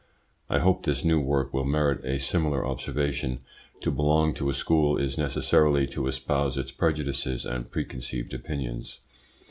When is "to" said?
3.81-3.91, 4.33-4.49, 5.93-6.07